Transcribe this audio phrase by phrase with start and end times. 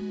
[0.00, 0.08] Ahoj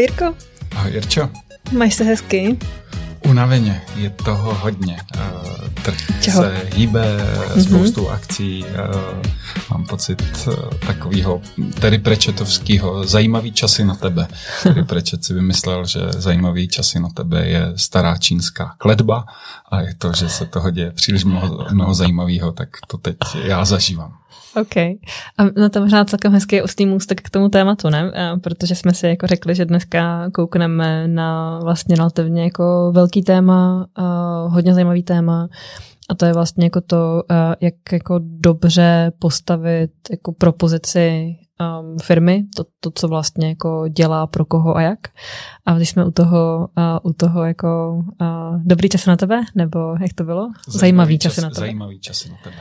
[0.00, 0.34] Jirko.
[0.76, 1.28] Ahoj Jirčo.
[1.72, 2.58] Máš se hezky?
[3.28, 4.96] Unaveně, je toho hodně.
[5.86, 6.42] Trh Čeho?
[6.42, 7.62] se hýbe, mm-hmm.
[7.62, 8.64] spoustu akcí.
[8.64, 9.22] Uh,
[9.70, 10.54] mám pocit uh,
[10.86, 11.40] takového
[11.80, 14.28] Terry Prečetovského zajímavý časy na tebe.
[14.62, 19.24] Terry Prečet si vymyslel, že zajímavý časy na tebe je stará čínská kledba
[19.76, 23.64] a je to, že se toho děje příliš mnoho, mnoho zajímavého, tak to teď já
[23.64, 24.12] zažívám.
[24.60, 24.76] OK.
[24.76, 28.12] A no to možná celkem hezký ústý můstek k tomu tématu, ne?
[28.42, 33.86] Protože jsme si jako řekli, že dneska koukneme na vlastně relativně jako velký téma,
[34.48, 35.48] hodně zajímavý téma
[36.08, 37.22] a to je vlastně jako to,
[37.60, 44.44] jak jako dobře postavit jako propozici um, firmy, to, to, co vlastně jako dělá pro
[44.44, 44.98] koho a jak.
[45.66, 49.78] A když jsme u toho, uh, u toho jako uh, dobrý čas na tebe, nebo
[50.00, 50.48] jak to bylo?
[50.68, 51.60] Zajímavý, zajímavý čas, časy na tebe.
[51.60, 52.56] Zajímavý časy na tebe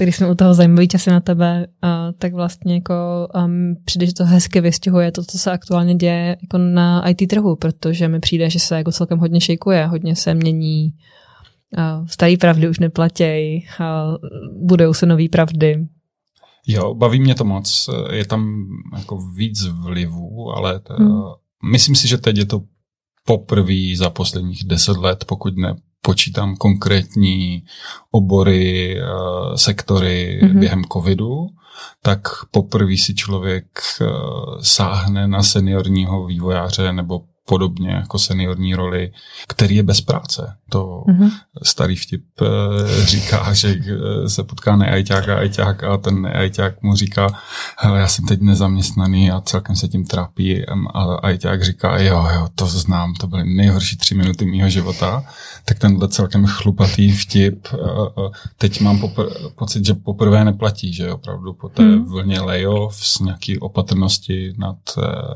[0.00, 4.06] tak když jsme u toho zajímavý časy na tebe, uh, tak vlastně jako um, přijde,
[4.06, 8.20] že to hezky vystihuje to, co se aktuálně děje jako na IT trhu, protože mi
[8.20, 10.94] přijde, že se jako celkem hodně šejkuje, hodně se mění,
[11.78, 14.16] uh, starý pravdy už neplatějí, uh,
[14.66, 15.86] budou se nový pravdy.
[16.66, 18.66] Jo, baví mě to moc, je tam
[18.96, 21.22] jako víc vlivů, ale to, hmm.
[21.70, 22.60] myslím si, že teď je to
[23.24, 27.64] poprvé za posledních deset let, pokud ne počítám konkrétní
[28.10, 29.04] obory, eh,
[29.56, 30.58] sektory mm-hmm.
[30.58, 31.46] během covidu,
[32.02, 33.66] tak poprvé si člověk
[34.00, 34.06] eh,
[34.60, 39.12] sáhne na seniorního vývojáře nebo podobně jako seniorní roli,
[39.48, 40.56] který je bez práce.
[40.70, 41.30] To mm-hmm.
[41.62, 46.94] starý vtip eh, říká, že eh, se potká neajťák a ajťák a ten neajťák mu
[46.96, 47.26] říká,
[47.78, 52.48] hele, já jsem teď nezaměstnaný a celkem se tím trápí a ajťák říká, jo, jo,
[52.54, 55.24] to znám, to byly nejhorší tři minuty mýho života.
[55.64, 57.76] Tak tenhle celkem chlupatý vtip eh,
[58.58, 62.04] teď mám popr- pocit, že poprvé neplatí, že opravdu po té mm.
[62.04, 64.76] vlně layoff s nějaký opatrnosti nad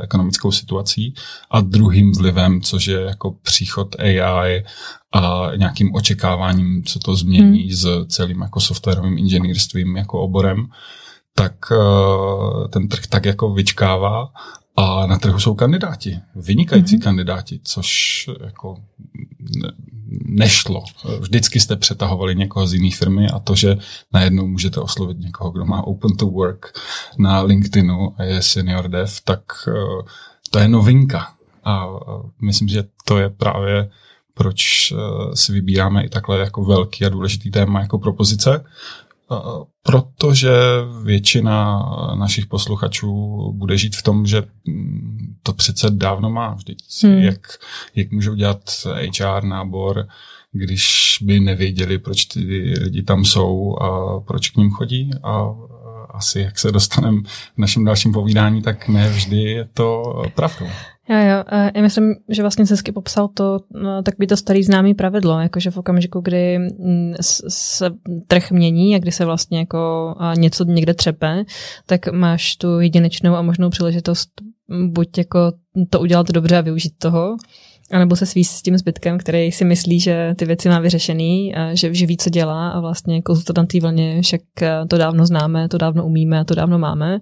[0.00, 1.15] ekonomickou situací
[1.50, 4.65] a druhý druhým vlivem, což je jako příchod AI
[5.14, 7.70] a nějakým očekáváním, co to změní hmm.
[7.70, 10.66] s celým jako softwarovým inženýrstvím jako oborem,
[11.34, 14.28] tak uh, ten trh tak jako vyčkává
[14.76, 17.02] a na trhu jsou kandidáti, vynikající mm-hmm.
[17.02, 18.76] kandidáti, což jako
[19.62, 19.72] ne,
[20.25, 20.84] nešlo.
[21.20, 23.76] Vždycky jste přetahovali někoho z jiné firmy a to, že
[24.12, 26.78] najednou můžete oslovit někoho, kdo má open to work
[27.19, 29.75] na LinkedInu a je senior dev, tak uh,
[30.50, 31.28] to je novinka.
[31.64, 31.86] A
[32.42, 33.91] myslím, že to je právě
[34.34, 34.97] proč eh,
[35.37, 38.65] si vybíráme i takhle jako velký a důležitý téma jako propozice,
[39.83, 40.50] protože
[41.03, 41.83] většina
[42.15, 46.78] našich posluchačů bude žít v tom, že mm, to přece dávno má vždyť.
[47.03, 47.19] Hmm.
[47.19, 47.41] Jak,
[47.94, 48.59] jak můžou dělat
[49.19, 50.06] HR nábor,
[50.53, 52.41] když by nevěděli, proč ty
[52.81, 55.55] lidi tam jsou a proč k ním chodí a
[56.11, 57.23] asi jak se dostaneme
[57.55, 60.67] v našem dalším povídání, tak ne vždy je to pravdou.
[61.09, 61.44] Jo, jo,
[61.75, 65.70] já myslím, že vlastně Cesky popsal to, no, tak by to starý známý pravidlo, jakože
[65.70, 67.15] v okamžiku, kdy mm,
[67.48, 67.91] se
[68.26, 71.44] trh mění a kdy se vlastně jako něco někde třepe,
[71.87, 74.31] tak máš tu jedinečnou a možnou příležitost
[74.87, 75.53] buď jako
[75.91, 77.37] to udělat dobře a využít toho,
[77.94, 81.75] anebo se svíst s tím zbytkem, který si myslí, že ty věci má vyřešený, a
[81.75, 85.27] že, že ví, co dělá a vlastně konzultant na té vlně, však eh, to dávno
[85.27, 87.19] známe, to dávno umíme a to dávno máme.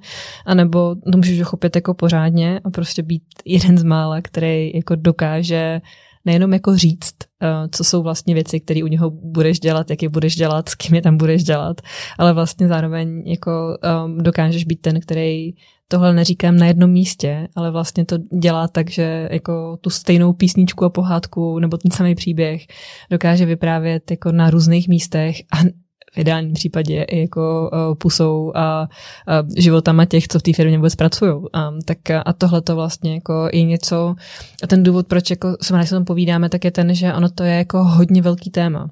[0.46, 4.94] A nebo to můžeš uchopit jako pořádně a prostě být jeden z mála, který jako
[4.94, 5.80] dokáže
[6.24, 10.08] nejenom jako říct, eh, co jsou vlastně věci, které u něho budeš dělat, jak je
[10.08, 11.80] budeš dělat, s kým je tam budeš dělat,
[12.18, 15.52] ale vlastně zároveň jako um, dokážeš být ten, který
[15.88, 20.84] tohle neříkám na jednom místě, ale vlastně to dělá tak, že jako tu stejnou písničku
[20.84, 22.66] a pohádku nebo ten samý příběh
[23.10, 25.81] dokáže vyprávět jako na různých místech a
[26.14, 30.76] v ideálním případě i jako uh, pusou a uh, životama těch, co v té firmě
[30.76, 31.32] vůbec pracují.
[31.32, 31.48] Um,
[31.84, 34.14] tak a tohle to vlastně jako je něco,
[34.62, 37.42] a ten důvod, proč jako se se tom povídáme, tak je ten, že ono to
[37.44, 38.90] je jako hodně velký téma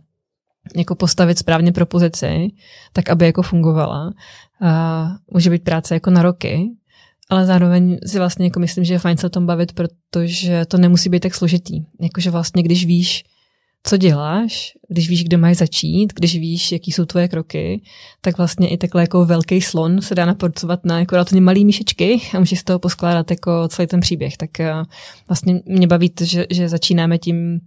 [0.77, 2.49] jako postavit správně propozici,
[2.93, 4.06] tak aby jako fungovala.
[4.62, 6.71] Uh, může být práce jako na roky,
[7.31, 10.79] ale zároveň si vlastně jako myslím, že je fajn se o tom bavit, protože to
[10.79, 11.85] nemusí být tak složitý.
[12.00, 13.25] Jakože vlastně, když víš,
[13.82, 17.82] co děláš, když víš, kde máš začít, když víš, jaký jsou tvoje kroky,
[18.21, 22.21] tak vlastně i takhle jako velký slon se dá naporcovat na jako relativně malý míšečky
[22.35, 24.37] a můžeš z toho poskládat jako celý ten příběh.
[24.37, 24.73] Tak eh,
[25.29, 27.61] vlastně mě baví to, že, že začínáme tím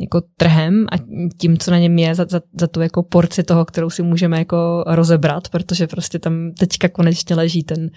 [0.00, 0.96] jako trhem a
[1.38, 4.38] tím, co na něm je, za, za, za tu jako porci toho, kterou si můžeme
[4.38, 7.90] jako rozebrat, protože prostě tam teďka konečně leží ten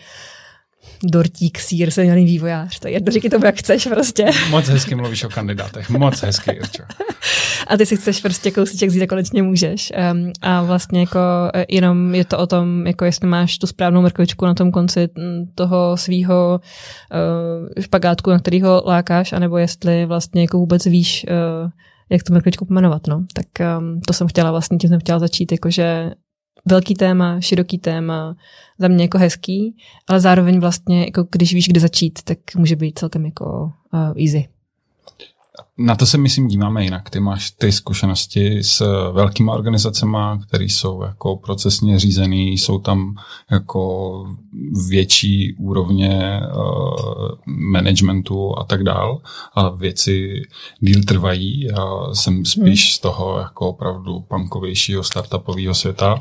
[1.03, 2.79] dortík, sír, seniorní vývojář.
[2.79, 4.25] To je jedno, říky tomu, jak chceš prostě.
[4.49, 6.83] Moc hezky mluvíš o kandidátech, moc hezky, Irčo.
[7.67, 9.93] A ty si chceš prostě kousíček vzít a konečně můžeš.
[10.13, 11.19] Um, a vlastně jako
[11.53, 15.09] e, jenom je to o tom, jako jestli máš tu správnou mrkvičku na tom konci
[15.55, 21.69] toho svého uh, špagátku, na kterýho lákáš, anebo jestli vlastně jako vůbec víš, uh,
[22.09, 23.07] jak tu mrkvičku pomenovat.
[23.07, 23.23] No.
[23.33, 23.45] Tak
[23.79, 26.11] um, to jsem chtěla vlastně, tím jsem chtěla začít, jakože
[26.67, 28.35] velký téma, široký téma,
[28.79, 29.75] za mě jako hezký,
[30.07, 34.47] ale zároveň vlastně, jako když víš, kde začít, tak může být celkem jako uh, easy.
[35.79, 37.09] Na to se myslím díváme jinak.
[37.09, 38.81] Ty máš ty zkušenosti s
[39.11, 43.15] velkými organizacemi, které jsou jako procesně řízený, jsou tam
[43.51, 44.23] jako
[44.89, 49.21] větší úrovně uh, managementu a tak dál
[49.55, 50.41] a věci
[50.79, 51.63] díl trvají.
[51.63, 52.93] Já jsem spíš hmm.
[52.93, 56.19] z toho jako opravdu punkovějšího startupového světa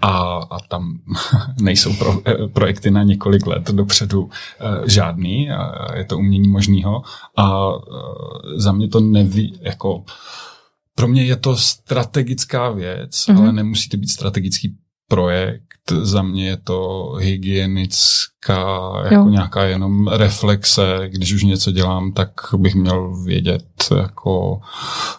[0.00, 0.98] a, a tam
[1.60, 7.02] nejsou pro, eh, projekty na několik let dopředu eh, žádný, a je to umění možného
[7.36, 10.04] a eh, za mě to neví, jako
[10.94, 13.38] pro mě je to strategická věc, mm-hmm.
[13.38, 14.76] ale nemusí to být strategický
[15.08, 15.62] projekt.
[16.02, 19.28] Za mě je to hygienická, jako jo.
[19.28, 21.08] nějaká jenom reflexe.
[21.08, 24.60] Když už něco dělám, tak bych měl vědět, jako,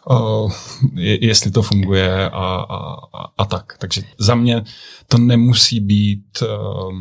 [0.10, 0.52] uh,
[0.96, 2.96] jestli to funguje a, a,
[3.38, 3.78] a tak.
[3.80, 4.64] Takže za mě
[5.08, 6.94] to nemusí být uh,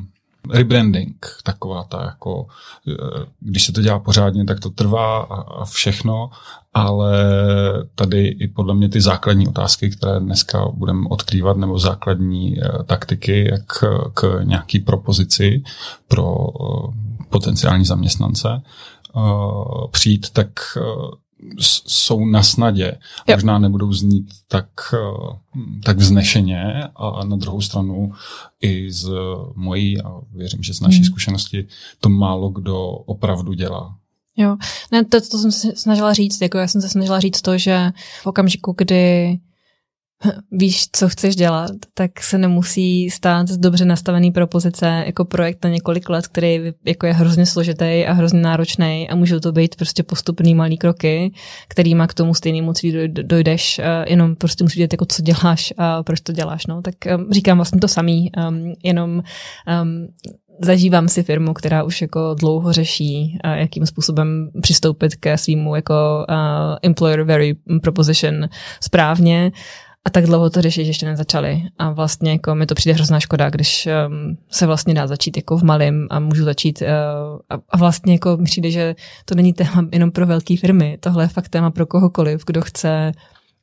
[0.50, 2.46] rebranding, taková ta jako,
[2.88, 6.30] eh, když se to dělá pořádně, tak to trvá a, všechno,
[6.74, 7.12] ale
[7.94, 13.48] tady i podle mě ty základní otázky, které dneska budeme odkrývat, nebo základní uh, taktiky,
[13.50, 13.84] jak
[14.14, 15.62] k nějaký propozici
[16.08, 16.36] pro
[17.28, 18.62] potenciální zaměstnance
[19.90, 20.48] přijít, tak
[21.60, 22.98] jsou na snadě.
[23.28, 23.36] Jo.
[23.36, 25.36] Možná nebudou znít tak, eh,
[25.84, 28.12] tak vznešeně a na druhou stranu
[28.60, 29.10] i z
[29.54, 31.04] mojí a věřím, že z naší hmm.
[31.04, 31.66] zkušenosti
[32.00, 33.96] to málo kdo opravdu dělá.
[34.36, 34.56] Jo,
[34.92, 37.90] ne, to, to jsem se snažila říct, jako já jsem se snažila říct to, že
[38.22, 39.38] v okamžiku, kdy
[40.52, 46.08] víš, co chceš dělat, tak se nemusí stát dobře nastavený propozice jako projekt na několik
[46.08, 50.54] let, který jako je hrozně složitý a hrozně náročný a můžou to být prostě postupný
[50.54, 51.32] malý kroky,
[51.68, 56.20] kterýma k tomu stejnému cíli dojdeš, jenom prostě musíš vědět, jako co děláš a proč
[56.20, 56.66] to děláš.
[56.66, 56.82] No.
[56.82, 59.10] Tak um, říkám vlastně to samý, um, jenom
[59.82, 60.06] um,
[60.62, 66.26] zažívám si firmu, která už jako dlouho řeší, jakým způsobem přistoupit ke svýmu jako
[66.82, 68.48] employer very proposition
[68.80, 69.52] správně
[70.08, 71.62] a tak dlouho to řešit, že ještě nezačali.
[71.78, 75.58] A vlastně jako mi to přijde hrozná škoda, když um, se vlastně dá začít jako
[75.58, 78.94] v malém a můžu začít uh, a, vlastně jako mi přijde, že
[79.24, 83.12] to není téma jenom pro velké firmy, tohle je fakt téma pro kohokoliv, kdo chce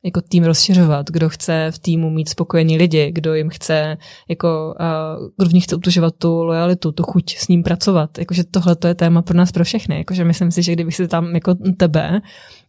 [0.04, 3.96] jako tým rozšiřovat, kdo chce v týmu mít spokojení lidi, kdo jim chce,
[4.28, 8.18] jako, uh, kdo v nich chce utužovat tu lojalitu, tu chuť s ním pracovat.
[8.18, 9.98] Jakože tohle to je téma pro nás, pro všechny.
[9.98, 12.20] Jakože myslím si, že kdybych si tam jako tebe,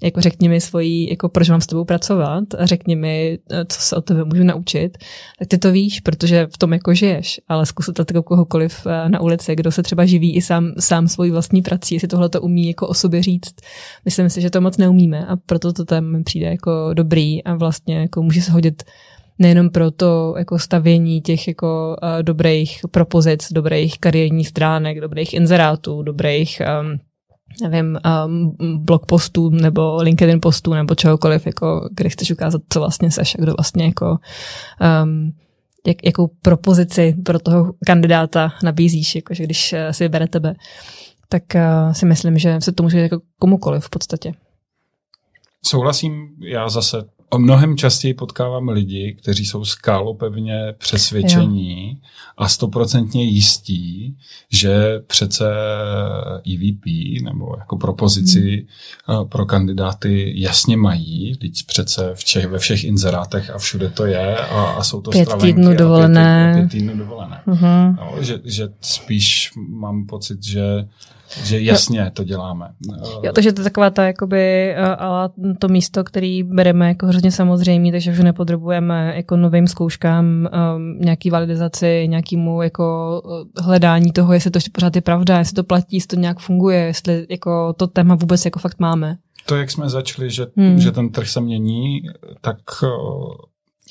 [0.01, 3.81] jako řekni mi svojí, jako proč mám s tebou pracovat a řekni mi, e, co
[3.81, 4.97] se od tebe můžu naučit,
[5.39, 9.09] tak ty to víš, protože v tom jako žiješ, ale zkus to jako kohokoliv e,
[9.09, 12.41] na ulici, kdo se třeba živí i sám, sám svojí vlastní prací, jestli tohle to
[12.41, 13.55] umí jako o sobě říct.
[14.05, 17.97] Myslím si, že to moc neumíme a proto to tam přijde jako dobrý a vlastně
[17.97, 18.83] jako může se hodit
[19.39, 26.03] nejenom pro to jako stavění těch jako uh, dobrých propozic, dobrých kariérních stránek, dobrých inzerátů,
[26.03, 26.99] dobrých um,
[27.61, 28.55] nevím, um,
[28.85, 33.41] blog postů nebo LinkedIn postů nebo čehokoliv, jako, kde chceš ukázat, co vlastně seš a
[33.41, 34.17] kdo vlastně jako
[35.03, 35.31] um,
[35.87, 40.53] jak, jakou propozici pro toho kandidáta nabízíš, jakože když uh, si vybere tebe,
[41.29, 44.33] tak uh, si myslím, že se to může jako komukoliv v podstatě.
[45.65, 46.13] Souhlasím,
[46.51, 52.09] já zase o mnohem častěji potkávám lidi, kteří jsou skálopevně přesvědčení jo.
[52.37, 54.17] a stoprocentně jistí,
[54.51, 55.45] že přece
[56.53, 56.85] EVP
[57.23, 58.67] nebo jako propozici
[59.05, 59.29] hmm.
[59.29, 64.37] pro kandidáty jasně mají, teď přece v Čech, ve všech inzerátech a všude to je
[64.37, 66.51] a, a jsou to pět týdnů dovolené.
[66.53, 67.41] Pět, pět týdnů dovolené.
[67.47, 67.95] Uh-huh.
[67.97, 70.87] No, že, že spíš mám pocit, že
[71.43, 72.69] že jasně to děláme.
[73.23, 75.29] Jo, takže to je taková ta, jakoby, ale
[75.59, 81.29] to místo, který bereme jako hrozně samozřejmé, takže už nepodrobujeme jako novým zkouškám, um, nějaký
[81.29, 86.07] validizaci, nějakému jako uh, hledání toho, jestli to pořád je pravda, jestli to platí, jestli
[86.07, 89.17] to nějak funguje, jestli jako to téma vůbec jako fakt máme.
[89.45, 90.79] To, jak jsme začali, že, hmm.
[90.79, 92.01] že ten trh se mění,
[92.41, 92.89] tak uh,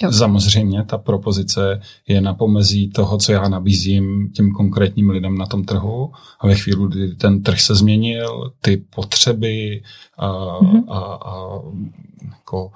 [0.02, 0.12] Jo.
[0.12, 5.64] Samozřejmě ta propozice je na pomezí toho, co já nabízím těm konkrétním lidem na tom
[5.64, 9.82] trhu a ve chvíli, kdy ten trh se změnil, ty potřeby
[10.18, 10.84] a, mm-hmm.
[10.88, 11.60] a, a
[12.30, 12.70] jako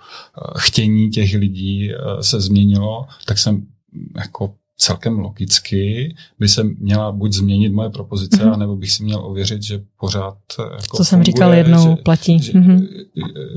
[0.59, 3.67] chtění těch lidí se změnilo, tak jsem
[4.17, 8.53] jako celkem logicky by se měla buď změnit moje propozice, mm-hmm.
[8.53, 12.39] anebo bych si měl ověřit, že pořád jako Co jsem říkal jednou, že, platí.
[12.39, 12.89] Že, mm-hmm.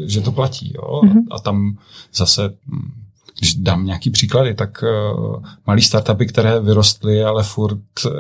[0.06, 0.74] že to platí.
[0.76, 1.02] Jo?
[1.04, 1.24] Mm-hmm.
[1.32, 1.78] A, a tam
[2.14, 3.03] zase hm,
[3.40, 8.12] když dám nějaký příklady, tak uh, malý startupy, které vyrostly, ale furt uh,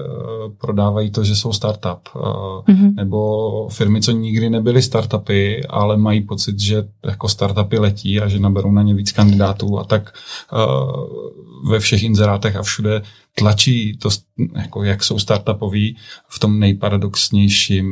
[0.58, 2.10] prodávají to, že jsou startup.
[2.15, 2.96] Uh, mm-hmm.
[2.96, 8.39] Nebo firmy, co nikdy nebyly startupy, ale mají pocit, že jako startupy letí a že
[8.39, 10.13] naberou na ně víc kandidátů a tak
[10.53, 13.01] uh, ve všech inzerátech a všude
[13.35, 14.09] tlačí to,
[14.55, 15.97] jako jak jsou startupoví,
[16.27, 17.87] v tom nejparadoxnějším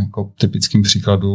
[0.00, 1.30] jako typickým příkladu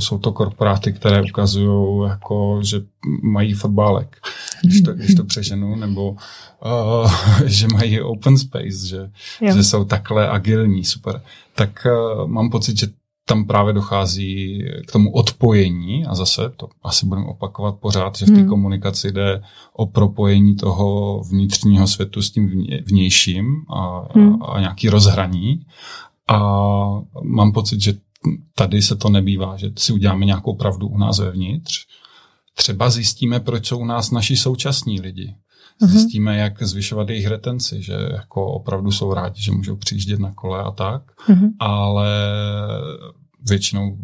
[0.00, 2.80] jsou to korporáty, které ukazují, jako, že
[3.22, 4.16] mají fotbálek,
[4.64, 7.10] když to, když to přeženu, nebo uh,
[7.44, 9.10] že mají open space, že,
[9.54, 11.22] že jsou takhle agilní, super.
[11.54, 12.86] Tak uh, mám pocit, že
[13.28, 18.28] tam právě dochází k tomu odpojení a zase to asi budeme opakovat pořád, že v
[18.28, 18.48] té hmm.
[18.48, 19.42] komunikaci jde
[19.72, 24.42] o propojení toho vnitřního světu s tím vnějším a, hmm.
[24.42, 25.66] a nějaký rozhraní
[26.28, 26.38] a
[27.22, 27.94] mám pocit, že
[28.54, 31.86] tady se to nebývá, že si uděláme nějakou pravdu u nás vevnitř.
[32.54, 35.34] Třeba zjistíme, proč jsou u nás naši současní lidi.
[35.82, 35.90] Mhm.
[35.90, 40.62] Zjistíme, jak zvyšovat jejich retenci, že jako opravdu jsou rádi, že můžou přijíždět na kole
[40.62, 41.50] a tak, mm-hmm.
[41.58, 42.10] ale
[43.48, 43.98] většinou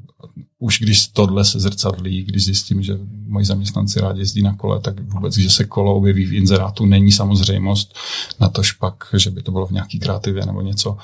[0.59, 5.01] už když tohle se zrcadlí, když zjistím, že moji zaměstnanci rádi jezdí na kole, tak
[5.01, 7.95] vůbec, že se kolo objeví v inzerátu, není samozřejmost
[8.41, 10.97] na to špak, že by to bylo v nějaký kreativě nebo něco.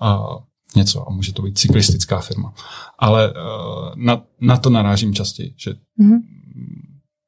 [0.00, 0.20] A
[0.76, 2.54] něco a může to být cyklistická firma.
[2.98, 3.36] Ale uh,
[3.96, 6.20] na, na to narážím častěji, že mm-hmm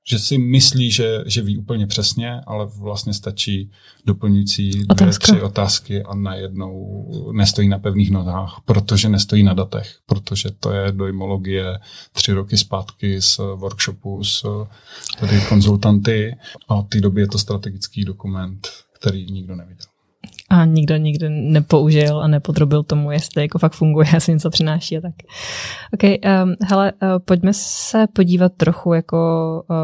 [0.04, 3.70] že si myslí, že, že ví úplně přesně, ale vlastně stačí
[4.06, 10.50] doplňující dvě, tři otázky a najednou nestojí na pevných nogách, protože nestojí na datech, protože
[10.60, 11.78] to je dojmologie
[12.12, 14.66] tři roky zpátky z workshopu s
[15.20, 16.36] tady konzultanty
[16.68, 19.91] a v té době je to strategický dokument, který nikdo neviděl
[20.50, 25.00] a nikdo nikdy nepoužil a nepodrobil tomu, jestli jako fakt funguje, jestli něco přináší a
[25.00, 25.14] tak.
[25.94, 29.16] OK, um, hele, uh, pojďme se podívat trochu, jako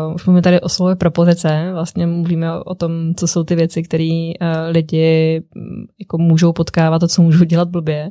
[0.09, 3.55] uh, už mluvíme tady o slově propozice, vlastně mluvíme o, o tom, co jsou ty
[3.55, 8.11] věci, které uh, lidi um, jako můžou potkávat a co můžou dělat blbě,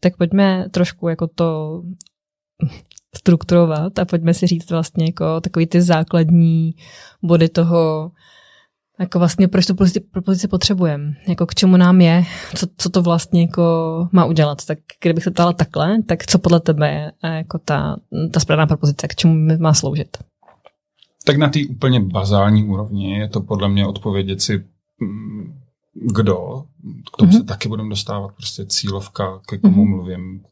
[0.00, 1.82] tak pojďme trošku jako to
[3.16, 6.74] strukturovat a pojďme si říct vlastně jako takový ty základní
[7.22, 8.10] body toho,
[9.00, 9.74] jako vlastně proč tu
[10.10, 12.24] propozici potřebujeme, jako k čemu nám je,
[12.54, 13.62] co, co to vlastně jako
[14.12, 14.64] má udělat.
[14.66, 17.96] Tak kdybych se ptala takhle, tak co podle tebe je jako ta,
[18.30, 20.16] ta správná propozice, k čemu má sloužit?
[21.24, 24.64] Tak na té úplně bazální úrovni je to podle mě odpovědět si,
[25.00, 25.63] mm,
[25.94, 26.64] kdo,
[27.14, 27.38] k tomu mm-hmm.
[27.38, 29.88] se taky budeme dostávat, prostě cílovka, ke komu mm-hmm.
[29.88, 30.44] mluvím,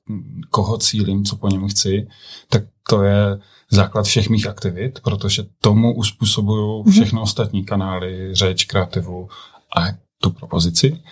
[0.51, 2.07] koho cílím, co po něm chci,
[2.49, 3.39] tak to je
[3.71, 6.93] základ všech mých aktivit, protože tomu uspůsobuju mhm.
[6.93, 7.23] všechno mm-hmm.
[7.23, 9.29] ostatní kanály, řeč, kreativu
[9.77, 9.81] a
[10.23, 11.03] tu propozici.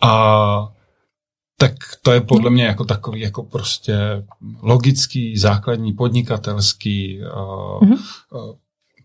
[0.00, 0.72] A
[1.60, 3.96] tak to je podle mě jako takový jako prostě
[4.62, 7.98] logický, základní, podnikatelský uh, mm-hmm.
[8.32, 8.56] uh,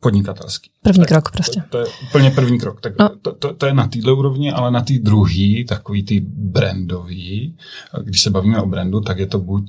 [0.04, 0.70] podnikatelský.
[0.84, 1.62] První tak krok prostě.
[1.62, 2.82] To, to je úplně první krok.
[2.82, 3.10] Tak no.
[3.22, 7.58] to, to, to je na této úrovni, ale na té druhý, takový ty brandový,
[8.04, 9.64] když se bavíme o brandu, tak je to buď,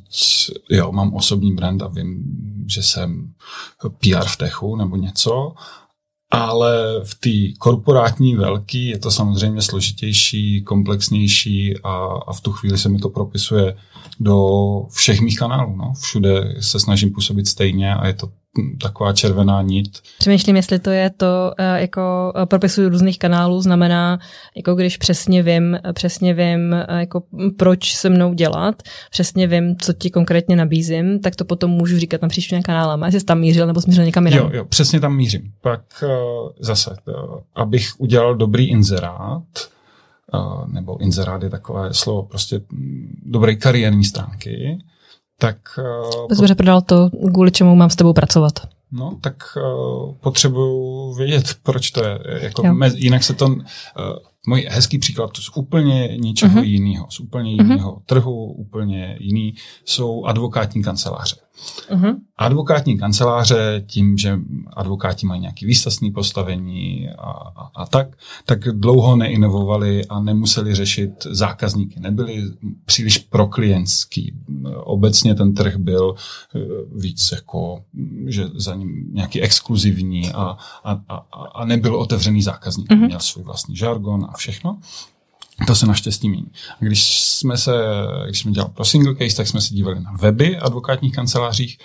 [0.70, 2.24] jo, mám osobní brand a vím,
[2.66, 3.32] že jsem
[4.00, 5.54] PR v techu nebo něco,
[6.30, 12.78] ale v té korporátní velký je to samozřejmě složitější, komplexnější a, a v tu chvíli
[12.78, 13.76] se mi to propisuje
[14.20, 14.36] do
[14.90, 15.76] všech mých kanálů.
[15.76, 15.92] No.
[16.00, 18.28] Všude se snažím působit stejně a je to
[18.82, 19.98] taková červená nit.
[20.18, 24.18] Přemýšlím, jestli to je to, eh, jako eh, propisuju různých kanálů, znamená,
[24.56, 27.22] jako když přesně vím, přesně vím, eh, jako
[27.56, 32.22] proč se mnou dělat, přesně vím, co ti konkrétně nabízím, tak to potom můžu říkat
[32.22, 34.44] na příštím kanálem, jestli jsi tam mířil nebo smířil někam jinam.
[34.44, 35.52] Jo, jo, přesně tam mířím.
[35.60, 36.04] Pak
[36.60, 36.96] zase,
[37.54, 39.42] abych udělal dobrý inzerát,
[40.66, 44.78] nebo inzerát je takové slovo, prostě mm, dobré kariérní stránky,
[45.38, 45.56] tak...
[45.78, 48.52] Uh, Dobře prodal to, kvůli čemu mám s tebou pracovat.
[48.92, 52.18] No, tak uh, potřebuju vědět, proč to je.
[52.40, 53.46] Jako mez, jinak se to...
[53.46, 53.56] Uh,
[54.46, 56.64] můj hezký příklad, to z úplně něčeho uh-huh.
[56.64, 58.02] jiného, z úplně jiného uh-huh.
[58.06, 61.36] trhu, úplně jiný, jsou advokátní kanceláře.
[61.90, 62.16] Uh-huh.
[62.36, 64.38] Advokátní kanceláře tím, že
[64.72, 68.08] advokáti mají nějaké výstavní postavení a, a, a tak,
[68.44, 72.00] tak dlouho neinovovali a nemuseli řešit zákazníky.
[72.00, 72.42] Nebyli
[72.84, 74.34] příliš proklientský.
[74.76, 76.58] Obecně ten trh byl eh,
[76.96, 77.84] víc jako,
[78.26, 81.16] že za ním nějaký exkluzivní a, a, a,
[81.54, 82.90] a nebyl otevřený zákazník.
[82.90, 83.06] Uh-huh.
[83.06, 84.78] Měl svůj vlastní žargon a všechno.
[85.66, 86.46] To se naštěstí mění.
[86.80, 87.72] A když jsme se,
[88.26, 91.78] když jsme dělali pro single case, tak jsme se dívali na weby advokátních kancelářích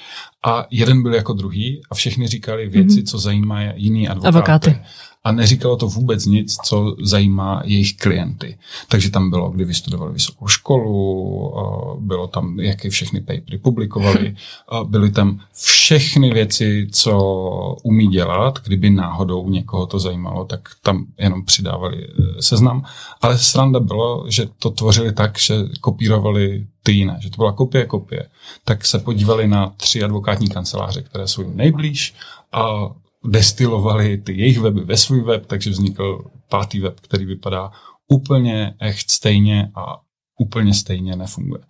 [0.46, 3.06] a jeden byl jako druhý a všechny říkali věci, mm-hmm.
[3.06, 4.28] co zajímají jiný advokáty.
[4.28, 4.80] advokáty.
[5.24, 8.58] A neříkalo to vůbec nic, co zajímá jejich klienty.
[8.90, 11.54] Takže tam bylo, kdy vystudovali vysokou školu,
[12.00, 14.36] bylo tam, jaké všechny papery publikovali,
[14.84, 21.46] byly tam všechny věci, co umí dělat, kdyby náhodou někoho to zajímalo, tak tam jenom
[21.46, 22.84] přidávali e, seznam.
[23.22, 27.86] Ale sranda bylo, že to tvořili tak, že kopírovali ty jiné, že to byla kopie
[27.86, 28.30] kopie.
[28.66, 32.16] Tak se podívali na tři advokátní kanceláře, které jsou jim nejblíž
[32.52, 32.90] a
[33.26, 37.72] destilovali ty jejich weby ve svůj web, takže vznikl pátý web, který vypadá
[38.08, 40.00] úplně echt stejně a
[40.40, 41.62] úplně stejně nefunguje.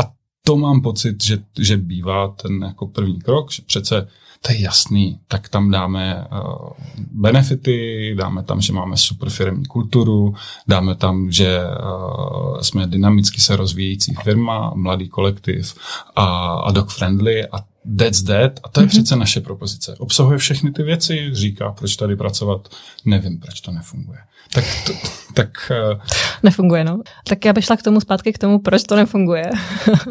[0.00, 0.12] A
[0.44, 4.08] to mám pocit, že, že bývá ten jako první krok, že přece
[4.46, 6.68] to je jasný, tak tam dáme uh,
[7.12, 10.34] benefity, dáme tam, že máme super firmní kulturu,
[10.68, 15.74] dáme tam, že uh, jsme dynamicky se rozvíjející firma, mladý kolektiv
[16.16, 17.58] a, a dog friendly a
[17.98, 18.60] that's that.
[18.64, 18.90] A to je mm-hmm.
[18.90, 19.96] přece naše propozice.
[19.98, 22.68] Obsahuje všechny ty věci, říká, proč tady pracovat,
[23.04, 24.18] nevím, proč to nefunguje.
[24.54, 24.92] Tak, to,
[25.34, 26.00] tak uh...
[26.42, 27.00] Nefunguje, no.
[27.28, 29.50] Tak já bych šla k tomu zpátky k tomu, proč to nefunguje.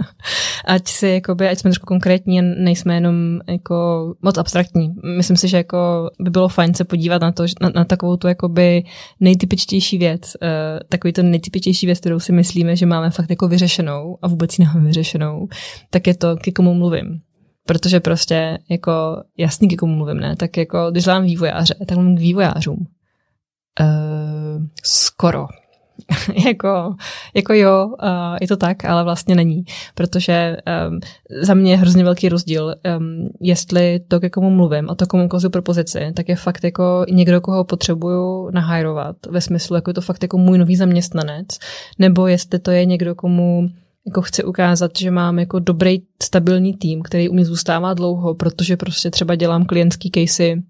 [0.65, 3.75] ať si, jakoby, ať jsme trošku konkrétní, nejsme jenom jako
[4.21, 4.93] moc abstraktní.
[5.17, 8.27] Myslím si, že jako by bylo fajn se podívat na to, na, na takovou tu
[8.27, 8.83] jakoby
[9.19, 10.49] nejtypičtější věc, uh,
[10.89, 14.65] takový to nejtypičtější věc, kterou si myslíme, že máme fakt jako vyřešenou a vůbec ji
[14.65, 15.47] nemáme vyřešenou,
[15.89, 17.21] tak je to, k komu mluvím
[17.65, 20.35] protože prostě jako jasný, k komu mluvím, ne?
[20.35, 22.87] Tak jako, když dělám vývojáře, tak mluvím k vývojářům.
[23.79, 25.47] Uh, skoro.
[26.45, 26.95] jako,
[27.33, 29.63] jako jo, uh, je to tak, ale vlastně není,
[29.95, 30.57] protože
[30.89, 30.99] um,
[31.41, 35.27] za mě je hrozně velký rozdíl, um, jestli to, ke komu mluvím a to, komu
[35.27, 40.01] kozu propozici, tak je fakt jako někdo, koho potřebuju nahajrovat, ve smyslu, jako je to
[40.01, 41.47] fakt jako můj nový zaměstnanec,
[41.99, 43.69] nebo jestli to je někdo, komu
[44.07, 48.77] jako chci ukázat, že mám jako dobrý, stabilní tým, který u mě zůstává dlouho, protože
[48.77, 50.61] prostě třeba dělám klientský casey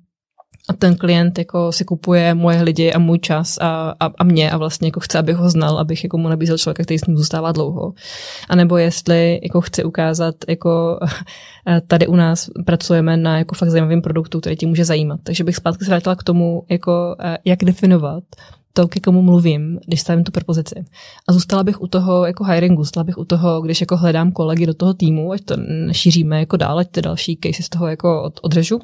[0.69, 4.51] a ten klient jako si kupuje moje lidi a můj čas a, a, a mě
[4.51, 7.17] a vlastně jako chce, abych ho znal, abych jako mu nabízel člověka, který s ním
[7.17, 7.93] zůstává dlouho.
[8.49, 10.99] A nebo jestli jako chci ukázat, jako
[11.87, 15.19] tady u nás pracujeme na jako fakt zajímavým produktu, který tě může zajímat.
[15.23, 18.23] Takže bych zpátky se vrátila k tomu, jako jak definovat
[18.73, 20.75] to, ke komu mluvím, když stavím tu propozici.
[21.27, 24.65] A zůstala bych u toho jako hiringu, zůstala bych u toho, když jako hledám kolegy
[24.65, 25.55] do toho týmu, ať to
[25.91, 28.79] šíříme jako dál, ať ty další casey z toho jako od, odřežu.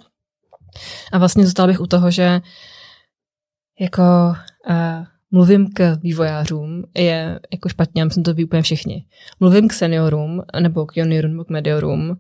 [1.12, 2.42] A vlastně zůstala bych u toho, že
[3.80, 4.02] jako
[4.70, 9.06] uh, mluvím k vývojářům je jako špatně, myslím to ví úplně všichni.
[9.40, 12.18] Mluvím k seniorům, nebo k juniorům, nebo k mediorům,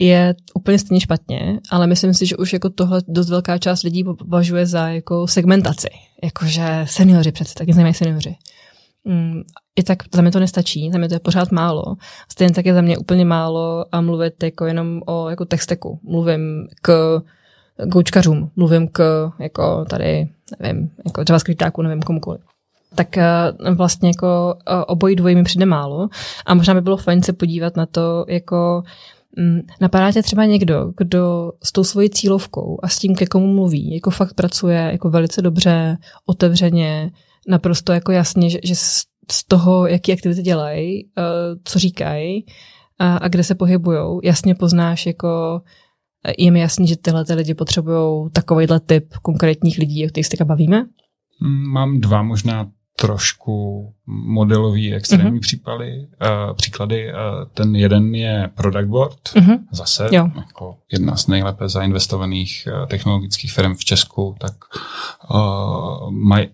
[0.00, 4.04] je úplně stejně špatně, ale myslím si, že už jako tohle dost velká část lidí
[4.04, 5.88] považuje za jako segmentaci.
[6.22, 8.36] Jakože seniori přece, tak nezajímají seniori.
[9.04, 9.42] Mm,
[9.76, 11.84] I tak za mě to nestačí, za mě to je pořád málo.
[12.32, 16.00] Stejně tak je za mě úplně málo a mluvit jako jenom o jako texteku.
[16.02, 17.20] Mluvím k
[17.84, 20.28] goučkařům, mluvím k jako tady,
[20.60, 22.40] nevím, jako JavaScriptáku, nevím komukoliv
[22.94, 26.08] tak eh, vlastně jako eh, obojí dvojí mi přijde málo
[26.46, 28.82] a možná by bylo fajn se podívat na to, jako
[29.80, 33.94] napadá tě třeba někdo, kdo s tou svojí cílovkou a s tím, ke komu mluví,
[33.94, 37.10] jako fakt pracuje jako velice dobře, otevřeně,
[37.48, 38.74] naprosto jako jasně, že, že
[39.30, 41.12] z toho, jaký aktivity dělají, uh,
[41.64, 42.44] co říkají
[42.98, 45.60] a, a kde se pohybují, jasně poznáš jako
[46.38, 50.44] je mi jasný, že tyhle ty lidi potřebují takovýhle typ konkrétních lidí, o kterých se
[50.44, 50.84] bavíme?
[51.72, 55.40] Mám dva možná trošku modelový extrémní mm-hmm.
[55.40, 57.12] případy, uh, příklady.
[57.12, 59.58] Uh, ten jeden je Product Board, mm-hmm.
[59.72, 60.30] zase jo.
[60.36, 64.52] jako jedna z nejlépe zainvestovaných uh, technologických firm v Česku, tak
[65.30, 66.48] uh, maj,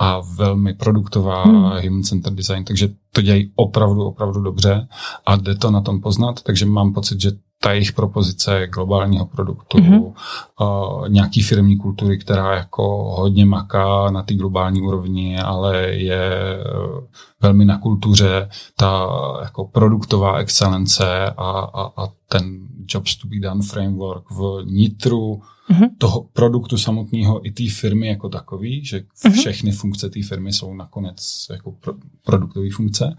[0.00, 1.64] a velmi produktová hmm.
[1.64, 4.88] human center design, takže to dělají opravdu, opravdu dobře
[5.26, 7.30] a jde to na tom poznat, takže mám pocit, že
[7.66, 10.12] ta jejich propozice globálního produktu, mm-hmm.
[10.60, 17.04] uh, nějaký firmní kultury, která jako hodně maká na té globální úrovni, ale je uh,
[17.42, 19.08] velmi na kultuře, ta
[19.42, 25.88] jako produktová excelence a, a, a ten jobs to be done framework v nitru mm-hmm.
[25.98, 29.32] toho produktu samotného i té firmy jako takový, že mm-hmm.
[29.32, 33.16] všechny funkce té firmy jsou nakonec jako pro, produktové funkce,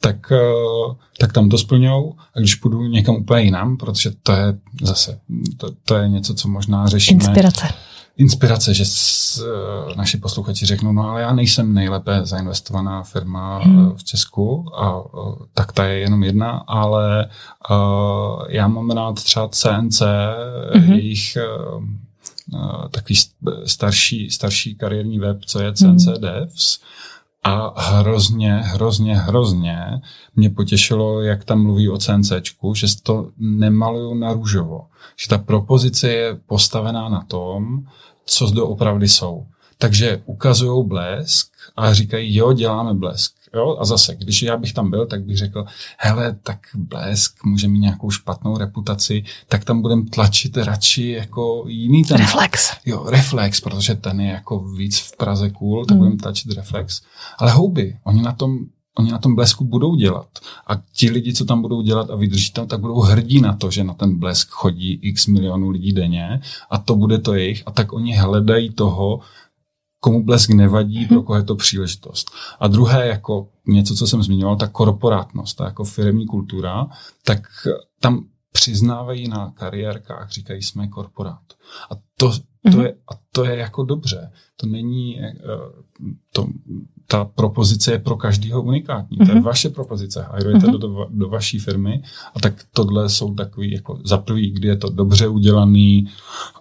[0.00, 4.58] tak, uh, tak tam to splňou a když půjdu někam úplně jinam, protože to je
[4.82, 5.20] zase,
[5.56, 7.24] to, to je něco, co možná řešíme.
[7.24, 7.68] Inspirace
[8.20, 13.96] inspirace, že s, uh, naši posluchači řeknou, no ale já nejsem nejlépe zainvestovaná firma hmm.
[13.96, 17.28] v Česku, a uh, tak ta je jenom jedna, ale
[17.70, 20.02] uh, já mám rád třeba CNC,
[20.74, 20.92] hmm.
[20.92, 21.38] jejich
[21.76, 21.84] uh,
[22.90, 23.14] takový
[23.64, 26.20] starší, starší kariérní web, co je CNC hmm.
[26.20, 26.80] Devs,
[27.44, 30.00] A hrozně, hrozně, hrozně
[30.36, 34.86] mě potěšilo, jak tam mluví o CNCčku, že to nemalují na růžovo.
[35.16, 37.86] Že ta propozice je postavená na tom,
[38.30, 39.46] co doopravdy jsou.
[39.78, 43.32] Takže ukazují blesk a říkají, jo, děláme blesk.
[43.54, 43.76] Jo?
[43.80, 45.64] A zase, když já bych tam byl, tak bych řekl,
[45.98, 52.04] hele, tak blesk může mít nějakou špatnou reputaci, tak tam budem tlačit radši jako jiný
[52.04, 52.16] ten...
[52.16, 52.72] Reflex.
[52.86, 55.98] Jo, reflex, protože ten je jako víc v Praze cool, tak mm.
[55.98, 57.00] budem tlačit reflex.
[57.38, 58.58] Ale houby, oni na tom
[59.00, 60.28] oni na tom blesku budou dělat.
[60.66, 63.70] A ti lidi, co tam budou dělat a vydrží tam, tak budou hrdí na to,
[63.70, 67.62] že na ten blesk chodí x milionů lidí denně a to bude to jejich.
[67.66, 69.20] A tak oni hledají toho,
[70.00, 72.30] komu blesk nevadí, pro koho je to příležitost.
[72.60, 76.86] A druhé, jako něco, co jsem zmiňoval, ta korporátnost, ta jako firmní kultura,
[77.24, 77.42] tak
[78.00, 81.42] tam přiznávají na kariérkách, říkají jsme korporát.
[81.90, 82.80] A to, to, mhm.
[82.80, 84.30] je, a to je jako dobře.
[84.56, 85.34] To není, eh,
[86.32, 86.46] to,
[87.06, 89.18] ta propozice je pro každého unikátní.
[89.18, 89.26] Mm-hmm.
[89.26, 89.44] To je mhm.
[89.44, 90.26] vaše propozice.
[90.30, 90.78] Hajrujete mm-hmm.
[90.78, 92.02] do, do vaší firmy
[92.34, 96.08] a tak tohle jsou takový jako za prvý, kdy je to dobře udělaný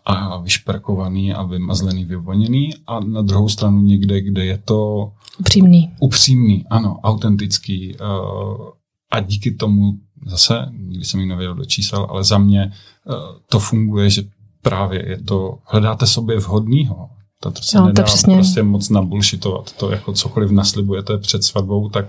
[0.05, 5.91] a vyšperkovaný a vymazlený, vyvoněný a na druhou stranu někde, kde je to upřímný.
[5.99, 8.67] Upřímný, ano, autentický uh,
[9.12, 9.93] a díky tomu
[10.25, 12.71] zase, když jsem ji nevěděl do čísel, ale za mě
[13.05, 13.15] uh,
[13.49, 14.23] to funguje, že
[14.62, 17.10] právě je to, hledáte sobě vhodnýho.
[17.39, 18.36] To se no, nedá to přesně.
[18.36, 19.72] prostě moc nabullshitovat.
[19.72, 22.06] To jako cokoliv naslibujete před svatbou, tak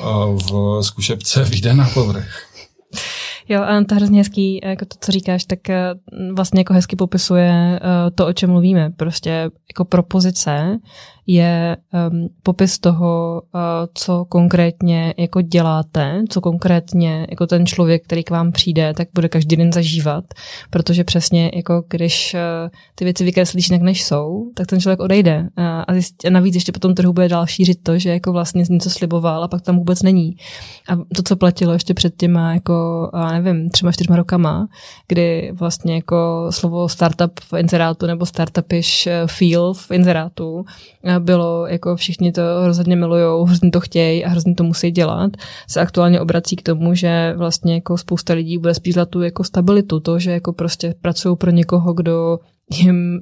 [0.00, 2.54] uh, v zkušebce vyjde na povrch.
[3.48, 5.94] Jo, a to hrozně hezký, jako to, co říkáš, tak eh,
[6.32, 8.90] vlastně jako hezky popisuje eh, to, o čem mluvíme.
[8.90, 10.78] Prostě jako propozice
[11.26, 11.76] je
[12.10, 13.60] um, popis toho, uh,
[13.94, 19.28] co konkrétně jako děláte, co konkrétně jako ten člověk, který k vám přijde, tak bude
[19.28, 20.24] každý den zažívat,
[20.70, 25.48] protože přesně jako když uh, ty věci vykreslíš jinak než jsou, tak ten člověk odejde
[25.58, 28.64] uh, a, zjist, a navíc ještě potom trhu bude dál šířit to, že jako vlastně
[28.70, 30.36] něco sliboval a pak tam vůbec není.
[30.88, 34.68] A to, co platilo ještě před těma jako, uh, nevím, třema, čtyřma rokama,
[35.08, 40.64] kdy vlastně jako slovo startup v inzerátu nebo startupish feel v inzerátu
[41.20, 45.30] bylo, jako všichni to hrozně milujou, hrozně to chtějí a hrozně to musí dělat,
[45.68, 50.00] se aktuálně obrací k tomu, že vlastně jako spousta lidí bude spíš tu jako stabilitu,
[50.00, 52.38] to, že jako prostě pracují pro někoho, kdo
[52.70, 53.20] jim,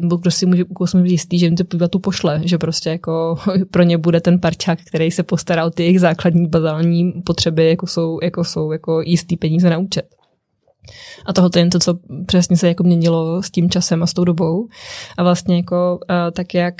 [0.00, 3.36] nebo kdo si může, být jistý, že jim to tu pošle, že prostě jako
[3.70, 7.86] pro ně bude ten parčák, který se postará o ty jejich základní bazální potřeby, jako
[7.86, 10.06] jsou, jako jsou jako jistý peníze na účet.
[11.26, 14.24] A tohle je to, co přesně se jako měnilo s tím časem a s tou
[14.24, 14.68] dobou.
[15.16, 15.98] A vlastně jako
[16.32, 16.74] tak jak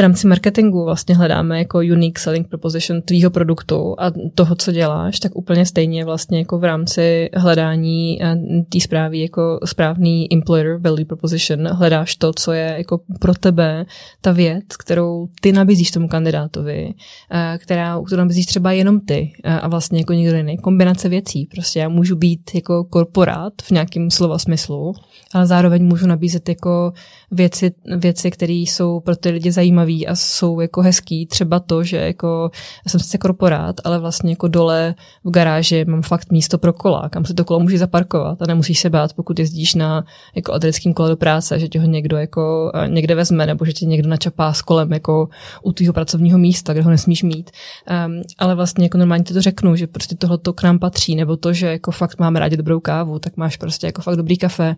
[0.00, 5.20] v rámci marketingu vlastně hledáme jako unique selling proposition tvýho produktu a toho, co děláš,
[5.20, 8.36] tak úplně stejně vlastně jako v rámci hledání eh,
[8.68, 13.86] té zprávy jako správný employer value proposition hledáš to, co je jako pro tebe
[14.20, 16.94] ta věc, kterou ty nabízíš tomu kandidátovi,
[17.30, 20.58] eh, která, kterou nabízíš třeba jenom ty eh, a vlastně jako někdo jiný.
[20.58, 21.46] Kombinace věcí.
[21.46, 24.94] Prostě já můžu být jako korporát v nějakém slova smyslu,
[25.32, 26.92] ale zároveň můžu nabízet jako
[27.30, 31.26] věci, věci které jsou pro ty lidi zajímavé a jsou jako hezký.
[31.26, 32.50] Třeba to, že jako
[32.86, 37.08] já jsem sice korporát, ale vlastně jako dole v garáži mám fakt místo pro kola,
[37.08, 40.94] kam se to kolo může zaparkovat a nemusíš se bát, pokud jezdíš na jako adreckým
[40.94, 44.52] kole do práce, že tě ho někdo jako někde vezme nebo že tě někdo načapá
[44.52, 45.28] s kolem jako
[45.62, 47.50] u tvého pracovního místa, kde ho nesmíš mít.
[48.06, 51.16] Um, ale vlastně jako normálně ti to řeknu, že prostě tohle to k nám patří,
[51.16, 54.36] nebo to, že jako fakt máme rádi dobrou kávu, tak máš prostě jako fakt dobrý
[54.36, 54.76] kafe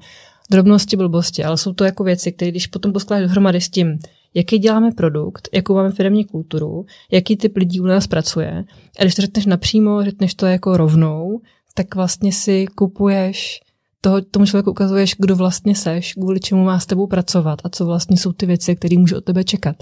[0.50, 3.98] drobnosti, blbosti, ale jsou to jako věci, které když potom poskládáš dohromady s tím,
[4.34, 8.64] jaký děláme produkt, jakou máme firmní kulturu, jaký typ lidí u nás pracuje.
[8.98, 11.40] A když to řekneš napřímo, řekneš to jako rovnou,
[11.74, 13.60] tak vlastně si kupuješ
[14.00, 17.86] toho, tomu člověku ukazuješ, kdo vlastně seš, kvůli čemu má s tebou pracovat a co
[17.86, 19.76] vlastně jsou ty věci, které může od tebe čekat.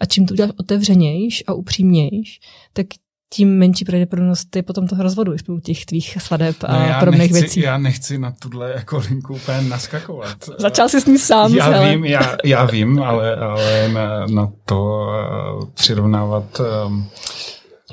[0.00, 2.40] A čím to uděláš otevřenějš a upřímnějš,
[2.72, 2.86] tak
[3.32, 7.60] tím menší pravděpodobnost je potom toho rozvodu u těch tvých sladeb a no podobných věcí.
[7.60, 10.36] Já nechci na tuhle jako linku úplně naskakovat.
[10.58, 11.54] Začal jsi s ní sám.
[11.54, 11.90] Já ale...
[11.90, 15.06] vím, já, já vím, ale, ale na, na to
[15.58, 17.08] uh, přirovnávat um,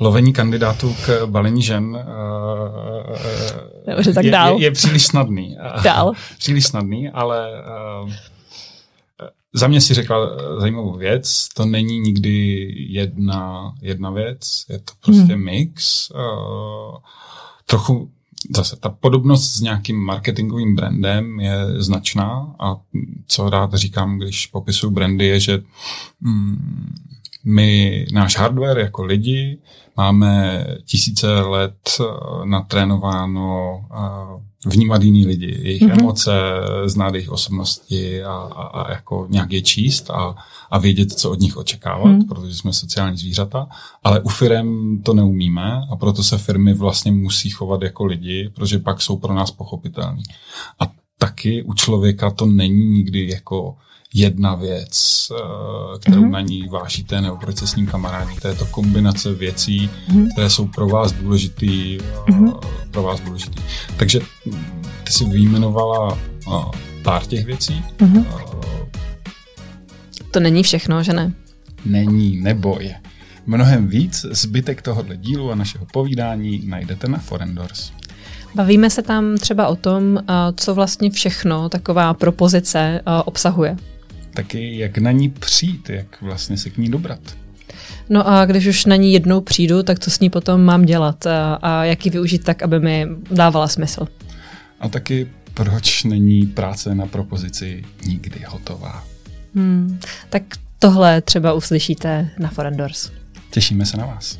[0.00, 3.16] lovení kandidátů k balení žen uh,
[3.94, 4.58] Dobře, tak je, dál.
[4.58, 5.56] Je, je příliš snadný.
[5.82, 6.12] Dál.
[6.38, 7.48] příliš snadný, ale
[8.02, 8.12] uh,
[9.52, 10.18] za mě si řekla
[10.60, 15.44] zajímavou věc, to není nikdy jedna, jedna věc, je to prostě hmm.
[15.44, 16.10] mix.
[16.10, 16.96] Uh,
[17.66, 18.10] trochu
[18.56, 22.76] zase ta podobnost s nějakým marketingovým brandem je značná a
[23.26, 25.62] co rád říkám, když popisuju brandy, je, že
[26.20, 26.94] mm,
[27.44, 29.58] my, náš hardware jako lidi,
[29.96, 32.04] máme tisíce let eh,
[32.44, 36.00] natrénováno eh, vnímat jiný lidi, jejich mm-hmm.
[36.00, 36.32] emoce,
[36.84, 40.34] znát jejich osobnosti a, a, a jako nějak je číst a,
[40.70, 42.24] a vědět, co od nich očekávat, mm.
[42.24, 43.68] protože jsme sociální zvířata,
[44.04, 48.78] ale u firm to neumíme a proto se firmy vlastně musí chovat jako lidi, protože
[48.78, 50.22] pak jsou pro nás pochopitelní.
[50.80, 53.76] A taky u člověka to není nikdy jako
[54.14, 56.30] jedna věc, eh, kterou mm-hmm.
[56.30, 58.48] na ní vážíte, nebo proč se s ním kamarádíte.
[58.48, 60.28] Je to kombinace věcí, mm-hmm.
[60.32, 62.58] které jsou pro vás důležitý, mm-hmm.
[62.90, 63.62] pro vás důležitý.
[63.96, 64.20] Takže
[65.04, 66.50] ty jsi vyjmenovala eh,
[67.02, 67.84] pár těch věcí.
[67.98, 68.24] Mm-hmm.
[70.30, 71.32] To není všechno, že ne?
[71.84, 72.94] Není, neboj.
[73.46, 77.92] Mnohem víc zbytek tohohle dílu a našeho povídání najdete na Forendors.
[78.54, 80.18] Bavíme se tam třeba o tom,
[80.56, 83.76] co vlastně všechno taková propozice obsahuje
[84.34, 87.20] taky jak na ní přijít, jak vlastně se k ní dobrat.
[88.08, 91.26] No a když už na ní jednou přijdu, tak co s ní potom mám dělat
[91.26, 94.06] a, a jak ji využít tak, aby mi dávala smysl.
[94.80, 99.04] A taky proč není práce na propozici nikdy hotová.
[99.54, 100.42] Hmm, tak
[100.78, 103.12] tohle třeba uslyšíte na Forendors.
[103.50, 104.38] Těšíme se na vás.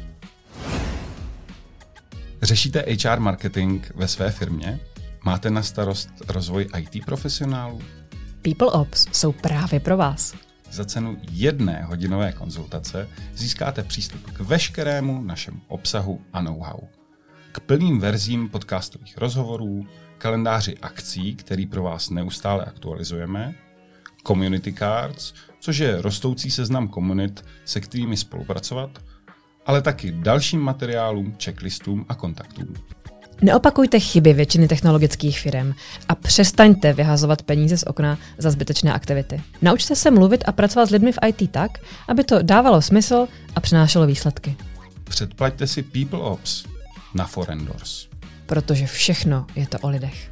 [2.43, 4.81] Řešíte HR marketing ve své firmě?
[5.25, 7.81] Máte na starost rozvoj IT profesionálů?
[8.43, 10.35] People Ops jsou právě pro vás.
[10.71, 16.81] Za cenu jedné hodinové konzultace získáte přístup k veškerému našemu obsahu a know-how.
[17.53, 19.87] K plným verzím podcastových rozhovorů,
[20.19, 23.55] kalendáři akcí, který pro vás neustále aktualizujeme,
[24.27, 28.91] community cards, což je rostoucí seznam komunit, se kterými spolupracovat,
[29.67, 32.75] ale taky dalším materiálům, checklistům a kontaktům.
[33.43, 35.75] Neopakujte chyby většiny technologických firm
[36.09, 39.43] a přestaňte vyhazovat peníze z okna za zbytečné aktivity.
[39.63, 43.27] Naučte se mluvit a pracovat s lidmi v IT tak, aby to dávalo smysl
[43.57, 44.57] a přinášelo výsledky.
[45.05, 46.65] Předplaťte si People Ops
[47.15, 48.09] na Forendors.
[48.47, 50.31] Protože všechno je to o lidech.